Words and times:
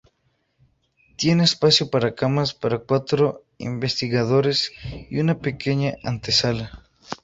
Tiene 1.15 1.43
espacio 1.43 1.91
para 1.91 2.15
camas 2.15 2.55
para 2.55 2.79
cuatro 2.79 3.45
investigadores 3.59 4.71
y 5.11 5.19
una 5.19 5.37
pequeña 5.37 5.93
antesala. 6.03 6.89